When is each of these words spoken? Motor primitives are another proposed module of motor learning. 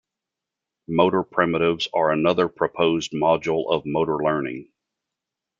Motor 0.87 1.21
primitives 1.21 1.87
are 1.93 2.09
another 2.11 2.49
proposed 2.49 3.11
module 3.11 3.69
of 3.71 3.85
motor 3.85 4.17
learning. 4.17 4.71